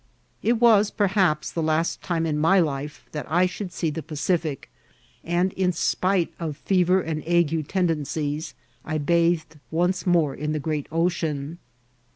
It 0.41 0.53
was 0.53 0.89
perhaps 0.89 1.51
the 1.51 1.61
last 1.61 2.01
time 2.01 2.25
in 2.25 2.35
my 2.39 2.59
life 2.59 3.05
that 3.11 3.27
I 3.29 3.45
riiould 3.45 3.71
see 3.71 3.91
the 3.91 4.01
Pacifio; 4.01 4.57
and 5.23 5.53
in 5.53 5.71
spite 5.71 6.33
of 6.39 6.57
fever 6.57 7.01
and 7.01 7.21
ague 7.27 7.67
tendencies, 7.67 8.55
I 8.83 8.97
bathed 8.97 9.59
once 9.69 10.07
more 10.07 10.33
in 10.33 10.53
the 10.53 10.59
great 10.59 10.87
ocean. 10.91 11.59